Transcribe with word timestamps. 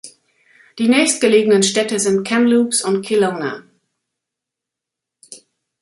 Die 0.79 0.87
nächstgelegenen 0.89 1.61
Städte 1.61 1.99
sind 1.99 2.25
Kamloops 2.27 2.83
und 2.83 3.05
Kelowna. 3.05 3.63